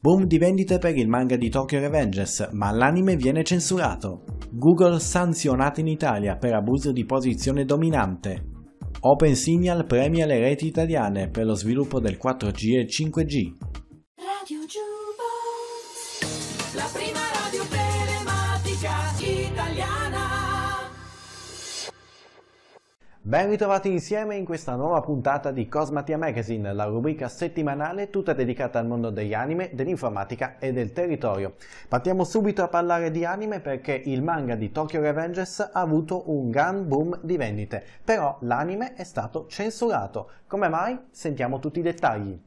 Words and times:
Boom 0.00 0.26
di 0.26 0.38
vendite 0.38 0.78
per 0.78 0.96
il 0.96 1.08
manga 1.08 1.34
di 1.34 1.48
Tokyo 1.48 1.80
Revengers, 1.80 2.50
ma 2.52 2.70
l'anime 2.70 3.16
viene 3.16 3.42
censurato. 3.42 4.22
Google 4.52 5.00
sanzionato 5.00 5.80
in 5.80 5.88
Italia 5.88 6.36
per 6.36 6.54
abuso 6.54 6.92
di 6.92 7.04
posizione 7.04 7.64
dominante. 7.64 8.44
OpenSignal 9.00 9.86
premia 9.86 10.24
le 10.24 10.38
reti 10.38 10.68
italiane 10.68 11.28
per 11.28 11.46
lo 11.46 11.54
sviluppo 11.54 11.98
del 11.98 12.16
4G 12.16 12.78
e 12.78 12.86
5G. 12.86 13.52
Ben 23.28 23.50
ritrovati 23.50 23.90
insieme 23.90 24.36
in 24.36 24.46
questa 24.46 24.74
nuova 24.74 25.02
puntata 25.02 25.50
di 25.50 25.68
Cosmatia 25.68 26.16
Magazine, 26.16 26.72
la 26.72 26.84
rubrica 26.84 27.28
settimanale 27.28 28.08
tutta 28.08 28.32
dedicata 28.32 28.78
al 28.78 28.86
mondo 28.86 29.10
degli 29.10 29.34
anime, 29.34 29.68
dell'informatica 29.74 30.56
e 30.58 30.72
del 30.72 30.94
territorio. 30.94 31.56
Partiamo 31.88 32.24
subito 32.24 32.62
a 32.62 32.68
parlare 32.68 33.10
di 33.10 33.26
anime 33.26 33.60
perché 33.60 33.92
il 33.92 34.22
manga 34.22 34.54
di 34.54 34.72
Tokyo 34.72 35.02
Revengers 35.02 35.60
ha 35.60 35.78
avuto 35.78 36.30
un 36.30 36.48
gran 36.48 36.88
boom 36.88 37.18
di 37.20 37.36
vendite, 37.36 37.84
però 38.02 38.38
l'anime 38.40 38.94
è 38.94 39.04
stato 39.04 39.44
censurato. 39.46 40.30
Come 40.46 40.70
mai? 40.70 40.98
Sentiamo 41.10 41.58
tutti 41.58 41.80
i 41.80 41.82
dettagli. 41.82 42.40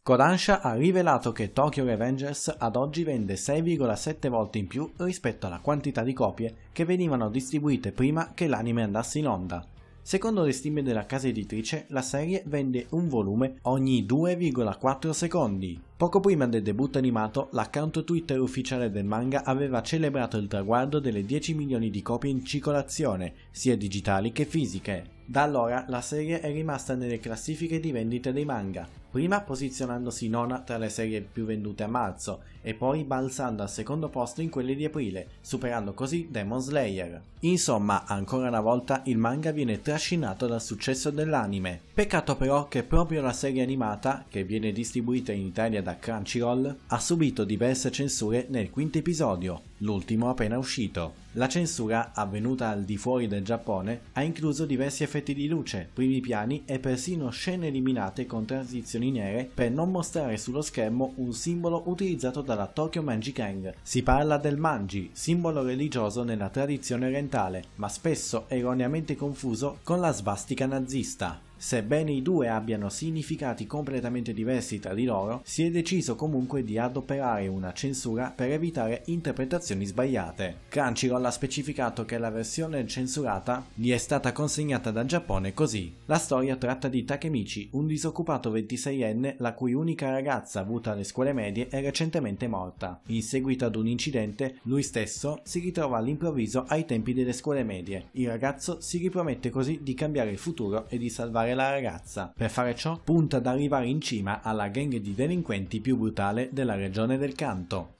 Kodansha 0.00 0.60
ha 0.60 0.74
rivelato 0.74 1.32
che 1.32 1.52
Tokyo 1.52 1.84
Revengers 1.84 2.54
ad 2.56 2.76
oggi 2.76 3.02
vende 3.02 3.34
6,7 3.34 4.28
volte 4.28 4.58
in 4.58 4.68
più 4.68 4.88
rispetto 4.98 5.48
alla 5.48 5.58
quantità 5.58 6.04
di 6.04 6.12
copie 6.12 6.54
che 6.70 6.84
venivano 6.84 7.28
distribuite 7.28 7.90
prima 7.90 8.30
che 8.32 8.46
l'anime 8.46 8.84
andasse 8.84 9.18
in 9.18 9.26
onda. 9.26 9.66
Secondo 10.08 10.42
le 10.42 10.52
stime 10.52 10.82
della 10.82 11.04
casa 11.04 11.28
editrice, 11.28 11.84
la 11.88 12.00
serie 12.00 12.42
vende 12.46 12.86
un 12.92 13.10
volume 13.10 13.56
ogni 13.64 14.06
2,4 14.08 15.10
secondi. 15.10 15.78
Poco 15.98 16.20
prima 16.20 16.46
del 16.46 16.62
debutto 16.62 16.98
animato, 16.98 17.48
l'account 17.50 18.04
Twitter 18.04 18.38
ufficiale 18.38 18.88
del 18.88 19.04
manga 19.04 19.42
aveva 19.42 19.82
celebrato 19.82 20.36
il 20.36 20.46
traguardo 20.46 21.00
delle 21.00 21.24
10 21.24 21.54
milioni 21.54 21.90
di 21.90 22.02
copie 22.02 22.30
in 22.30 22.44
circolazione, 22.44 23.32
sia 23.50 23.76
digitali 23.76 24.30
che 24.30 24.44
fisiche. 24.44 25.16
Da 25.24 25.42
allora 25.42 25.84
la 25.88 26.00
serie 26.00 26.40
è 26.40 26.52
rimasta 26.52 26.94
nelle 26.94 27.18
classifiche 27.18 27.80
di 27.80 27.90
vendita 27.90 28.30
dei 28.30 28.44
manga, 28.44 28.88
prima 29.10 29.40
posizionandosi 29.40 30.28
nona 30.28 30.60
tra 30.60 30.78
le 30.78 30.88
serie 30.88 31.20
più 31.20 31.44
vendute 31.44 31.82
a 31.82 31.88
marzo 31.88 32.42
e 32.62 32.74
poi 32.74 33.04
balzando 33.04 33.62
al 33.62 33.70
secondo 33.70 34.08
posto 34.08 34.40
in 34.40 34.50
quelle 34.50 34.74
di 34.74 34.84
aprile, 34.84 35.28
superando 35.40 35.94
così 35.94 36.28
Demon 36.30 36.60
Slayer. 36.60 37.20
Insomma, 37.40 38.04
ancora 38.06 38.48
una 38.48 38.60
volta 38.60 39.02
il 39.04 39.18
manga 39.18 39.50
viene 39.50 39.80
trascinato 39.80 40.46
dal 40.46 40.62
successo 40.62 41.10
dell'anime. 41.10 41.80
Peccato 41.92 42.36
però 42.36 42.66
che 42.68 42.82
proprio 42.82 43.20
la 43.20 43.32
serie 43.32 43.62
animata, 43.62 44.24
che 44.28 44.44
viene 44.44 44.72
distribuita 44.72 45.32
in 45.32 45.46
Italia 45.46 45.82
da 45.88 45.96
Crunchyroll, 45.98 46.76
ha 46.88 46.98
subito 46.98 47.44
diverse 47.44 47.90
censure 47.90 48.46
nel 48.50 48.68
quinto 48.68 48.98
episodio, 48.98 49.62
l'ultimo 49.78 50.28
appena 50.28 50.58
uscito. 50.58 51.26
La 51.32 51.48
censura, 51.48 52.12
avvenuta 52.14 52.68
al 52.68 52.84
di 52.84 52.98
fuori 52.98 53.26
del 53.26 53.44
Giappone, 53.44 54.00
ha 54.12 54.22
incluso 54.22 54.66
diversi 54.66 55.02
effetti 55.02 55.32
di 55.32 55.48
luce, 55.48 55.88
primi 55.90 56.20
piani 56.20 56.64
e 56.66 56.78
persino 56.78 57.30
scene 57.30 57.68
eliminate 57.68 58.26
con 58.26 58.44
transizioni 58.44 59.10
nere 59.10 59.48
per 59.52 59.70
non 59.70 59.90
mostrare 59.90 60.36
sullo 60.36 60.60
schermo 60.60 61.12
un 61.16 61.32
simbolo 61.32 61.84
utilizzato 61.86 62.42
dalla 62.42 62.66
Tokyo 62.66 63.02
Manji 63.02 63.32
Gang. 63.32 63.72
Si 63.80 64.02
parla 64.02 64.36
del 64.36 64.58
manji, 64.58 65.10
simbolo 65.12 65.62
religioso 65.62 66.22
nella 66.22 66.50
tradizione 66.50 67.06
orientale, 67.06 67.64
ma 67.76 67.88
spesso 67.88 68.44
erroneamente 68.48 69.16
confuso 69.16 69.78
con 69.82 70.00
la 70.00 70.12
svastica 70.12 70.66
nazista. 70.66 71.47
Sebbene 71.60 72.12
i 72.12 72.22
due 72.22 72.48
abbiano 72.48 72.88
significati 72.88 73.66
completamente 73.66 74.32
diversi 74.32 74.78
tra 74.78 74.94
di 74.94 75.04
loro, 75.04 75.42
si 75.44 75.64
è 75.64 75.70
deciso 75.70 76.14
comunque 76.14 76.62
di 76.62 76.78
adoperare 76.78 77.48
una 77.48 77.72
censura 77.72 78.32
per 78.34 78.52
evitare 78.52 79.02
interpretazioni 79.06 79.84
sbagliate. 79.84 80.58
Crunchyroll 80.68 81.24
ha 81.24 81.30
specificato 81.32 82.04
che 82.04 82.16
la 82.16 82.30
versione 82.30 82.86
censurata 82.86 83.66
gli 83.74 83.90
è 83.90 83.96
stata 83.96 84.30
consegnata 84.30 84.92
dal 84.92 85.06
Giappone 85.06 85.52
così. 85.52 85.92
La 86.06 86.18
storia 86.18 86.54
tratta 86.54 86.86
di 86.86 87.04
Takemichi, 87.04 87.70
un 87.72 87.88
disoccupato 87.88 88.52
26enne 88.52 89.34
la 89.38 89.52
cui 89.52 89.74
unica 89.74 90.10
ragazza 90.10 90.60
avuta 90.60 90.92
alle 90.92 91.02
scuole 91.02 91.32
medie 91.32 91.66
è 91.66 91.80
recentemente 91.80 92.46
morta. 92.46 93.00
In 93.06 93.22
seguito 93.22 93.64
ad 93.64 93.74
un 93.74 93.88
incidente, 93.88 94.58
lui 94.62 94.84
stesso 94.84 95.40
si 95.42 95.58
ritrova 95.58 95.98
all'improvviso 95.98 96.66
ai 96.68 96.84
tempi 96.84 97.12
delle 97.12 97.32
scuole 97.32 97.64
medie. 97.64 98.10
Il 98.12 98.28
ragazzo 98.28 98.80
si 98.80 98.98
ripromette 98.98 99.50
così 99.50 99.80
di 99.82 99.94
cambiare 99.94 100.30
il 100.30 100.38
futuro 100.38 100.88
e 100.88 100.98
di 100.98 101.10
salvare 101.10 101.47
salvare 101.48 101.54
la 101.54 101.70
ragazza. 101.70 102.32
Per 102.36 102.50
fare 102.50 102.74
ciò 102.74 102.98
punta 103.02 103.38
ad 103.38 103.46
arrivare 103.46 103.86
in 103.86 104.00
cima 104.00 104.40
alla 104.42 104.68
gang 104.68 104.96
di 104.96 105.14
delinquenti 105.14 105.80
più 105.80 105.96
brutale 105.96 106.48
della 106.52 106.74
regione 106.74 107.16
del 107.16 107.34
Canto. 107.34 107.96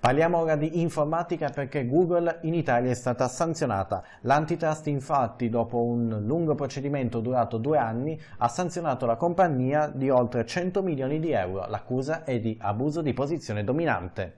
Parliamo 0.00 0.38
ora 0.38 0.54
di 0.54 0.80
informatica 0.80 1.48
perché 1.48 1.86
Google 1.86 2.38
in 2.42 2.54
Italia 2.54 2.90
è 2.90 2.94
stata 2.94 3.26
sanzionata. 3.26 4.02
L'antitrust 4.22 4.86
infatti 4.86 5.48
dopo 5.48 5.82
un 5.82 6.22
lungo 6.24 6.54
procedimento 6.54 7.18
durato 7.18 7.58
due 7.58 7.78
anni 7.78 8.18
ha 8.38 8.48
sanzionato 8.48 9.06
la 9.06 9.16
compagnia 9.16 9.88
di 9.92 10.08
oltre 10.08 10.46
100 10.46 10.82
milioni 10.82 11.18
di 11.18 11.32
euro. 11.32 11.66
L'accusa 11.66 12.22
è 12.22 12.38
di 12.38 12.56
abuso 12.60 13.02
di 13.02 13.12
posizione 13.12 13.64
dominante. 13.64 14.37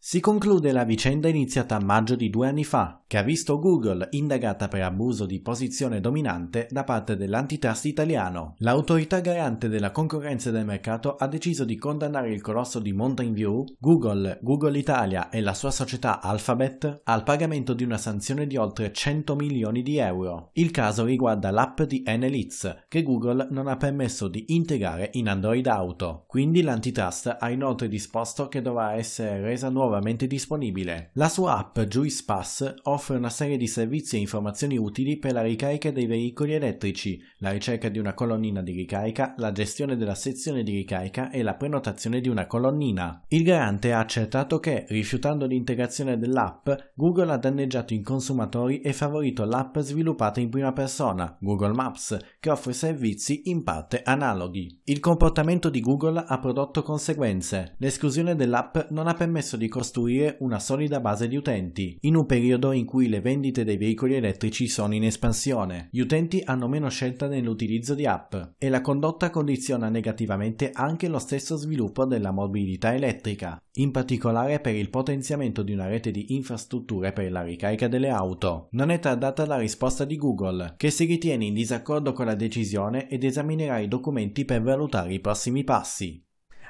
Si 0.00 0.20
conclude 0.20 0.70
la 0.70 0.84
vicenda 0.84 1.26
iniziata 1.28 1.74
a 1.74 1.84
maggio 1.84 2.14
di 2.14 2.30
due 2.30 2.46
anni 2.46 2.62
fa, 2.62 3.02
che 3.04 3.18
ha 3.18 3.22
visto 3.22 3.58
Google 3.58 4.06
indagata 4.12 4.68
per 4.68 4.82
abuso 4.82 5.26
di 5.26 5.40
posizione 5.40 6.00
dominante 6.00 6.68
da 6.70 6.84
parte 6.84 7.16
dell'antitrust 7.16 7.84
italiano. 7.86 8.54
L'autorità 8.58 9.18
garante 9.18 9.68
della 9.68 9.90
concorrenza 9.90 10.52
del 10.52 10.64
mercato 10.64 11.16
ha 11.16 11.26
deciso 11.26 11.64
di 11.64 11.76
condannare 11.76 12.32
il 12.32 12.40
colosso 12.40 12.78
di 12.78 12.92
Mountain 12.92 13.32
View, 13.32 13.64
Google, 13.80 14.38
Google 14.40 14.78
Italia 14.78 15.30
e 15.30 15.40
la 15.40 15.52
sua 15.52 15.72
società 15.72 16.20
Alphabet 16.22 17.00
al 17.02 17.24
pagamento 17.24 17.74
di 17.74 17.82
una 17.82 17.98
sanzione 17.98 18.46
di 18.46 18.56
oltre 18.56 18.92
100 18.92 19.34
milioni 19.34 19.82
di 19.82 19.98
euro. 19.98 20.50
Il 20.52 20.70
caso 20.70 21.04
riguarda 21.04 21.50
l'app 21.50 21.82
di 21.82 22.04
NLITS, 22.06 22.84
che 22.86 23.02
Google 23.02 23.48
non 23.50 23.66
ha 23.66 23.76
permesso 23.76 24.28
di 24.28 24.44
integrare 24.54 25.10
in 25.14 25.28
Android 25.28 25.66
Auto. 25.66 26.22
Quindi 26.28 26.62
l'antitrust 26.62 27.36
ha 27.40 27.50
inoltre 27.50 27.88
disposto 27.88 28.46
che 28.46 28.62
dovrà 28.62 28.94
essere 28.94 29.40
resa 29.40 29.68
nuova 29.68 29.86
nuovamente 29.88 30.26
disponibile. 30.26 31.10
La 31.14 31.28
sua 31.28 31.56
app 31.56 31.80
Juice 31.80 32.22
Pass 32.24 32.74
offre 32.82 33.16
una 33.16 33.30
serie 33.30 33.56
di 33.56 33.66
servizi 33.66 34.16
e 34.16 34.20
informazioni 34.20 34.76
utili 34.76 35.16
per 35.16 35.32
la 35.32 35.42
ricarica 35.42 35.90
dei 35.90 36.06
veicoli 36.06 36.52
elettrici, 36.52 37.20
la 37.38 37.50
ricerca 37.50 37.88
di 37.88 37.98
una 37.98 38.12
colonnina 38.12 38.62
di 38.62 38.72
ricarica, 38.72 39.34
la 39.38 39.50
gestione 39.50 39.96
della 39.96 40.14
sezione 40.14 40.62
di 40.62 40.72
ricarica 40.72 41.30
e 41.30 41.42
la 41.42 41.54
prenotazione 41.54 42.20
di 42.20 42.28
una 42.28 42.46
colonnina. 42.46 43.24
Il 43.28 43.42
garante 43.44 43.92
ha 43.92 43.98
accertato 43.98 44.60
che, 44.60 44.84
rifiutando 44.88 45.46
l'integrazione 45.46 46.18
dell'app, 46.18 46.68
Google 46.94 47.32
ha 47.32 47.38
danneggiato 47.38 47.94
i 47.94 48.02
consumatori 48.02 48.80
e 48.80 48.92
favorito 48.92 49.44
l'app 49.44 49.78
sviluppata 49.78 50.40
in 50.40 50.50
prima 50.50 50.72
persona, 50.72 51.36
Google 51.40 51.72
Maps, 51.72 52.18
che 52.38 52.50
offre 52.50 52.74
servizi 52.74 53.42
in 53.46 53.62
parte 53.64 54.02
analoghi. 54.02 54.80
Il 54.84 55.00
comportamento 55.00 55.70
di 55.70 55.80
Google 55.80 56.22
ha 56.26 56.38
prodotto 56.38 56.82
conseguenze. 56.82 57.74
L'esclusione 57.78 58.36
dell'app 58.36 58.90
non 58.90 59.06
ha 59.06 59.14
permesso 59.14 59.56
di 59.56 59.68
costruire 59.78 60.38
una 60.40 60.58
solida 60.58 60.98
base 60.98 61.28
di 61.28 61.36
utenti, 61.36 61.96
in 62.00 62.16
un 62.16 62.26
periodo 62.26 62.72
in 62.72 62.84
cui 62.84 63.08
le 63.08 63.20
vendite 63.20 63.62
dei 63.62 63.76
veicoli 63.76 64.16
elettrici 64.16 64.66
sono 64.66 64.92
in 64.92 65.04
espansione. 65.04 65.88
Gli 65.92 66.00
utenti 66.00 66.42
hanno 66.44 66.66
meno 66.66 66.88
scelta 66.88 67.28
nell'utilizzo 67.28 67.94
di 67.94 68.04
app 68.04 68.34
e 68.58 68.68
la 68.70 68.80
condotta 68.80 69.30
condiziona 69.30 69.88
negativamente 69.88 70.72
anche 70.72 71.06
lo 71.06 71.20
stesso 71.20 71.54
sviluppo 71.54 72.06
della 72.06 72.32
mobilità 72.32 72.92
elettrica, 72.92 73.62
in 73.74 73.92
particolare 73.92 74.58
per 74.58 74.74
il 74.74 74.90
potenziamento 74.90 75.62
di 75.62 75.72
una 75.72 75.86
rete 75.86 76.10
di 76.10 76.34
infrastrutture 76.34 77.12
per 77.12 77.30
la 77.30 77.44
ricarica 77.44 77.86
delle 77.86 78.08
auto. 78.08 78.66
Non 78.72 78.90
è 78.90 78.98
tardata 78.98 79.46
la 79.46 79.58
risposta 79.58 80.04
di 80.04 80.16
Google, 80.16 80.74
che 80.76 80.90
si 80.90 81.04
ritiene 81.04 81.44
in 81.44 81.54
disaccordo 81.54 82.12
con 82.12 82.26
la 82.26 82.34
decisione 82.34 83.08
ed 83.08 83.22
esaminerà 83.22 83.78
i 83.78 83.86
documenti 83.86 84.44
per 84.44 84.60
valutare 84.60 85.14
i 85.14 85.20
prossimi 85.20 85.62
passi. 85.62 86.20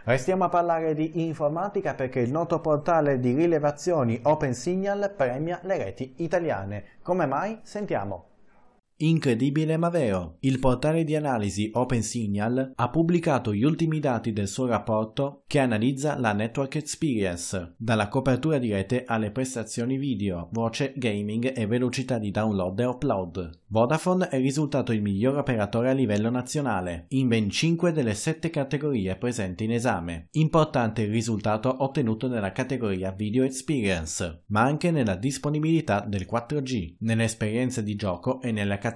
Restiamo 0.08 0.44
a 0.44 0.48
parlare 0.48 0.94
di 0.94 1.26
informatica 1.26 1.92
perché 1.92 2.20
il 2.20 2.30
noto 2.30 2.60
portale 2.60 3.20
di 3.20 3.34
rilevazioni 3.34 4.18
OpenSignal 4.22 5.12
premia 5.14 5.60
le 5.64 5.76
reti 5.76 6.14
italiane. 6.16 6.84
Come 7.02 7.26
mai? 7.26 7.58
Sentiamo. 7.62 8.37
Incredibile 9.00 9.76
ma 9.76 9.90
vero, 9.90 10.38
il 10.40 10.58
portale 10.58 11.04
di 11.04 11.14
analisi 11.14 11.70
OpenSignal 11.72 12.72
ha 12.74 12.88
pubblicato 12.90 13.54
gli 13.54 13.62
ultimi 13.62 14.00
dati 14.00 14.32
del 14.32 14.48
suo 14.48 14.66
rapporto 14.66 15.44
che 15.46 15.60
analizza 15.60 16.18
la 16.18 16.32
network 16.32 16.74
experience, 16.74 17.74
dalla 17.76 18.08
copertura 18.08 18.58
di 18.58 18.72
rete 18.72 19.04
alle 19.06 19.30
prestazioni 19.30 19.98
video, 19.98 20.48
voce, 20.50 20.94
gaming 20.96 21.56
e 21.56 21.66
velocità 21.66 22.18
di 22.18 22.32
download 22.32 22.80
e 22.80 22.84
upload. 22.86 23.60
Vodafone 23.68 24.30
è 24.30 24.38
risultato 24.38 24.90
il 24.90 25.02
miglior 25.02 25.36
operatore 25.36 25.90
a 25.90 25.92
livello 25.92 26.28
nazionale, 26.28 27.04
in 27.10 27.28
ben 27.28 27.50
5 27.50 27.92
delle 27.92 28.14
7 28.14 28.50
categorie 28.50 29.14
presenti 29.14 29.62
in 29.62 29.74
esame. 29.74 30.26
Importante 30.32 31.02
il 31.02 31.12
risultato 31.12 31.84
ottenuto 31.84 32.26
nella 32.26 32.50
categoria 32.50 33.12
video 33.12 33.44
experience, 33.44 34.42
ma 34.46 34.62
anche 34.62 34.90
nella 34.90 35.14
disponibilità 35.14 36.00
del 36.00 36.26
4G, 36.28 36.96
nell'esperienza 37.00 37.80
di 37.80 37.94
gioco 37.94 38.40
e 38.40 38.50
nella 38.50 38.74
categoria 38.74 38.86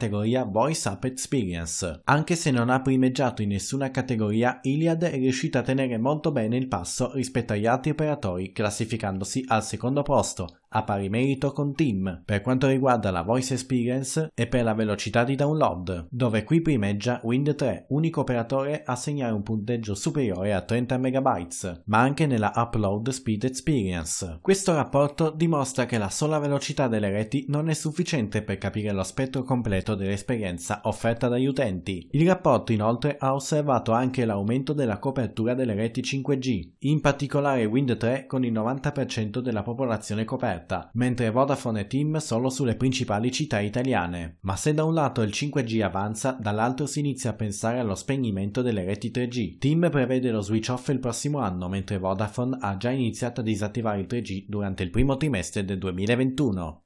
Voice 0.51 0.89
Up 0.89 1.05
Experience. 1.05 2.01
Anche 2.05 2.37
se 2.37 2.51
non 2.51 2.71
ha 2.71 2.81
primeggiato 2.81 3.43
in 3.43 3.49
nessuna 3.49 3.91
categoria, 3.91 4.61
Iliad 4.63 5.03
è 5.05 5.17
riuscita 5.17 5.61
a 5.61 5.63
tenere 5.63 5.99
molto 5.99 6.33
bene 6.33 6.57
il 6.57 6.69
passo 6.69 7.13
rispetto 7.15 7.53
agli 7.53 7.67
altri 7.67 7.91
operatori, 7.91 8.53
classificandosi 8.53 9.45
al 9.49 9.65
secondo 9.65 10.03
posto, 10.03 10.62
a 10.75 10.85
pari 10.85 11.09
merito 11.09 11.53
con 11.53 11.75
Team, 11.75 12.23
per 12.25 12.41
quanto 12.41 12.67
riguarda 12.67 13.11
la 13.11 13.23
Voice 13.23 13.55
Experience 13.55 14.31
e 14.35 14.47
per 14.47 14.65
la 14.65 14.73
velocità 14.73 15.23
di 15.23 15.35
download, 15.35 16.07
dove 16.11 16.45
qui 16.45 16.63
primeggia 16.63 17.21
Wind 17.23 17.55
3, 17.55 17.87
unico 17.91 18.21
operatore 18.21 18.83
a 18.85 18.97
segnare 18.97 19.33
un 19.33 19.43
punteggio 19.43 19.95
superiore 19.95 20.55
a 20.55 20.63
30 20.63 20.99
MB, 20.99 21.47
ma 21.85 21.99
anche 21.99 22.27
nella 22.27 22.53
Upload 22.55 23.11
Speed 23.11 23.45
Experience. 23.45 24.39
Questo 24.41 24.75
rapporto 24.75 25.31
dimostra 25.31 25.85
che 25.85 25.99
la 25.99 26.09
sola 26.09 26.39
velocità 26.39 26.89
delle 26.89 27.11
reti 27.11 27.45
non 27.49 27.69
è 27.69 27.75
sufficiente 27.75 28.43
per 28.43 28.57
capire 28.57 28.93
lo 28.93 29.03
spettro 29.03 29.43
completo 29.43 29.95
dell'esperienza 29.95 30.81
offerta 30.85 31.29
dagli 31.29 31.47
utenti. 31.47 32.09
Il 32.13 32.27
rapporto 32.27 32.73
inoltre 32.73 33.17
ha 33.19 33.35
osservato 33.35 33.93
anche 33.93 34.25
l'aumento 34.25 34.73
della 34.73 34.99
copertura 34.99 35.53
delle 35.53 35.75
reti 35.75 36.01
5G, 36.01 36.71
in 36.81 37.01
particolare 37.01 37.67
Wind 37.67 37.97
3 37.97 38.25
con 38.27 38.45
il 38.45 38.53
90% 38.53 39.41
della 39.41 39.63
popolazione 39.63 40.25
coperta 40.25 40.61
offerta, 40.63 40.91
mentre 40.95 41.31
Vodafone 41.31 41.81
e 41.81 41.87
Team 41.87 42.17
solo 42.19 42.49
sulle 42.49 42.77
principali 42.77 43.31
città 43.33 43.61
italiane. 43.61 44.39
Ma 44.41 44.57
se 44.57 44.73
da 44.73 44.85
un 44.85 44.95
lato 44.95 45.23
il 45.23 45.31
5G 45.31 45.83
avanza, 45.83 46.37
dall'altro 46.41 46.87
si 46.87 47.01
inizia 47.01 47.31
a 47.31 47.35
pensare 47.35 47.79
allo 47.79 47.95
spegnimento 47.95 48.63
delle 48.63 48.85
reti 48.85 49.11
3G. 49.11 49.59
Team 49.59 49.89
prevede 49.91 50.31
lo 50.31 50.41
switch 50.41 50.71
off 50.71 50.89
il 50.89 51.01
prossimo 51.01 51.39
anno, 51.39 51.69
mentre 51.69 51.99
Vodafone 51.99 52.59
ha 52.61 52.77
già 52.77 52.91
iniziato 52.91 53.41
a 53.41 53.45
disattivare 53.45 54.01
il 54.01 54.07
3G 54.09 54.45
durante 54.49 54.83
il 54.83 54.91
primo 54.91 55.17
trimestre 55.17 55.65
del 55.65 55.79
2021. 55.79 56.81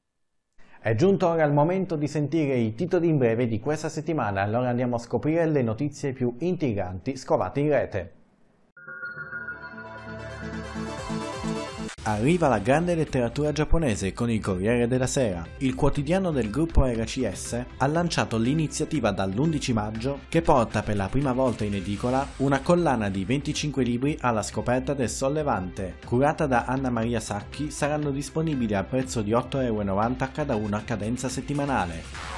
È 0.80 0.94
giunto 0.94 1.26
ora 1.26 1.44
il 1.44 1.52
momento 1.52 1.96
di 1.96 2.06
sentire 2.06 2.54
i 2.56 2.74
titoli 2.74 3.08
in 3.08 3.18
breve 3.18 3.48
di 3.48 3.58
questa 3.58 3.88
settimana, 3.88 4.42
allora 4.42 4.68
andiamo 4.68 4.96
a 4.96 5.00
scoprire 5.00 5.44
le 5.46 5.62
notizie 5.62 6.12
più 6.12 6.36
intriganti 6.38 7.16
scovate 7.16 7.60
in 7.60 7.68
rete. 7.70 8.12
Arriva 12.08 12.46
la 12.46 12.60
grande 12.60 12.94
letteratura 12.94 13.50
giapponese 13.50 14.12
con 14.12 14.30
il 14.30 14.40
Corriere 14.40 14.86
della 14.86 15.08
Sera. 15.08 15.44
Il 15.58 15.74
quotidiano 15.74 16.30
del 16.30 16.50
gruppo 16.50 16.84
RCS 16.84 17.64
ha 17.78 17.86
lanciato 17.88 18.38
l'iniziativa 18.38 19.10
dall'11 19.10 19.72
maggio 19.72 20.20
che 20.28 20.40
porta 20.40 20.84
per 20.84 20.94
la 20.94 21.08
prima 21.08 21.32
volta 21.32 21.64
in 21.64 21.74
edicola 21.74 22.24
una 22.36 22.60
collana 22.60 23.08
di 23.08 23.24
25 23.24 23.82
libri 23.82 24.16
alla 24.20 24.44
scoperta 24.44 24.94
del 24.94 25.10
sollevante. 25.10 25.96
Curata 26.06 26.46
da 26.46 26.66
Anna 26.66 26.90
Maria 26.90 27.18
Sacchi, 27.18 27.72
saranno 27.72 28.12
disponibili 28.12 28.74
al 28.74 28.86
prezzo 28.86 29.20
di 29.20 29.32
8,90€ 29.32 30.30
cada 30.30 30.54
una 30.54 30.76
a 30.76 30.82
cadenza 30.82 31.28
settimanale 31.28 32.35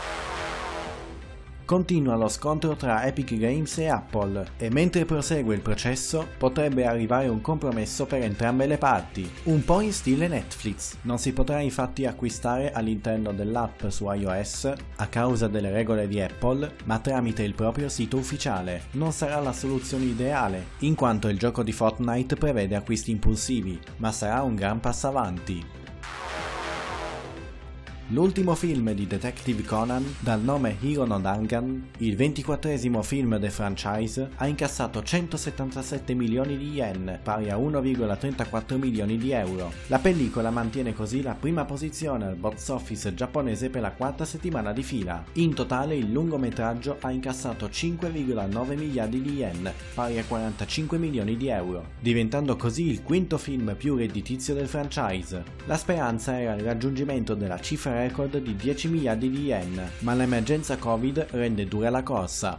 continua 1.68 2.16
lo 2.16 2.28
scontro 2.28 2.76
tra 2.76 3.04
Epic 3.04 3.36
Games 3.36 3.76
e 3.76 3.88
Apple 3.88 4.52
e 4.56 4.70
mentre 4.70 5.04
prosegue 5.04 5.54
il 5.54 5.60
processo 5.60 6.26
potrebbe 6.38 6.86
arrivare 6.86 7.28
un 7.28 7.42
compromesso 7.42 8.06
per 8.06 8.22
entrambe 8.22 8.64
le 8.64 8.78
parti, 8.78 9.30
un 9.44 9.62
po' 9.62 9.80
in 9.80 9.92
stile 9.92 10.28
Netflix. 10.28 10.96
Non 11.02 11.18
si 11.18 11.34
potrà 11.34 11.60
infatti 11.60 12.06
acquistare 12.06 12.72
all'interno 12.72 13.34
dell'app 13.34 13.86
su 13.88 14.10
iOS 14.10 14.72
a 14.96 15.06
causa 15.08 15.46
delle 15.46 15.70
regole 15.70 16.08
di 16.08 16.18
Apple, 16.22 16.72
ma 16.84 17.00
tramite 17.00 17.42
il 17.42 17.52
proprio 17.52 17.90
sito 17.90 18.16
ufficiale. 18.16 18.84
Non 18.92 19.12
sarà 19.12 19.38
la 19.38 19.52
soluzione 19.52 20.06
ideale, 20.06 20.68
in 20.78 20.94
quanto 20.94 21.28
il 21.28 21.38
gioco 21.38 21.62
di 21.62 21.72
Fortnite 21.72 22.36
prevede 22.36 22.76
acquisti 22.76 23.10
impulsivi, 23.10 23.78
ma 23.98 24.10
sarà 24.10 24.40
un 24.40 24.54
gran 24.54 24.80
passo 24.80 25.08
avanti. 25.08 25.76
L'ultimo 28.12 28.54
film 28.54 28.92
di 28.92 29.06
Detective 29.06 29.62
Conan, 29.64 30.02
dal 30.20 30.40
nome 30.40 30.78
Hiro 30.80 31.04
no 31.04 31.20
Dangan, 31.20 31.90
il 31.98 32.16
ventiquattresimo 32.16 33.02
film 33.02 33.36
del 33.36 33.50
franchise, 33.50 34.30
ha 34.36 34.46
incassato 34.46 35.02
177 35.02 36.14
milioni 36.14 36.56
di 36.56 36.72
yen, 36.72 37.20
pari 37.22 37.50
a 37.50 37.58
1,34 37.58 38.78
milioni 38.78 39.18
di 39.18 39.32
euro. 39.32 39.70
La 39.88 39.98
pellicola 39.98 40.48
mantiene 40.48 40.94
così 40.94 41.20
la 41.20 41.34
prima 41.34 41.66
posizione 41.66 42.24
al 42.24 42.36
box 42.36 42.68
office 42.68 43.12
giapponese 43.12 43.68
per 43.68 43.82
la 43.82 43.92
quarta 43.92 44.24
settimana 44.24 44.72
di 44.72 44.82
fila. 44.82 45.22
In 45.34 45.52
totale 45.52 45.94
il 45.94 46.10
lungometraggio 46.10 46.96
ha 47.02 47.10
incassato 47.10 47.66
5,9 47.66 48.74
miliardi 48.74 49.20
di 49.20 49.34
yen, 49.34 49.70
pari 49.92 50.18
a 50.18 50.24
45 50.24 50.96
milioni 50.96 51.36
di 51.36 51.48
euro, 51.48 51.88
diventando 52.00 52.56
così 52.56 52.88
il 52.88 53.02
quinto 53.02 53.36
film 53.36 53.74
più 53.76 53.96
redditizio 53.96 54.54
del 54.54 54.66
franchise. 54.66 55.44
La 55.66 55.76
speranza 55.76 56.40
era 56.40 56.54
il 56.54 56.62
raggiungimento 56.62 57.34
della 57.34 57.60
cifra 57.60 57.96
record 57.98 58.38
di 58.38 58.54
10 58.54 58.88
miliardi 58.88 59.30
di 59.30 59.44
yen, 59.46 59.90
ma 60.00 60.14
l'emergenza 60.14 60.76
Covid 60.76 61.26
rende 61.30 61.66
dura 61.66 61.90
la 61.90 62.02
corsa. 62.02 62.58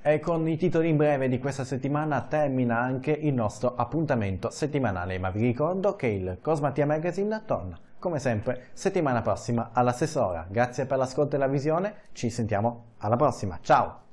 E 0.00 0.18
con 0.18 0.48
i 0.48 0.56
titoli 0.56 0.88
in 0.88 0.96
breve 0.96 1.28
di 1.28 1.38
questa 1.38 1.64
settimana 1.64 2.22
termina 2.22 2.78
anche 2.78 3.12
il 3.12 3.32
nostro 3.32 3.74
appuntamento 3.76 4.50
settimanale, 4.50 5.18
ma 5.18 5.30
vi 5.30 5.42
ricordo 5.42 5.94
che 5.94 6.08
il 6.08 6.38
Cosmatia 6.42 6.86
Magazine 6.86 7.42
torna, 7.46 7.78
come 7.98 8.18
sempre, 8.18 8.70
settimana 8.72 9.22
prossima 9.22 9.70
alla 9.72 9.92
stessa 9.92 10.26
ora. 10.26 10.46
Grazie 10.48 10.86
per 10.86 10.98
l'ascolto 10.98 11.36
e 11.36 11.38
la 11.38 11.46
visione, 11.46 11.94
ci 12.12 12.30
sentiamo 12.30 12.94
alla 12.98 13.16
prossima, 13.16 13.58
ciao! 13.62 14.11